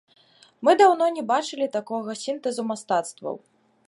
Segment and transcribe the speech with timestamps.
[0.67, 3.35] Мы даўно не бачылі такога сінтэзу мастацтваў.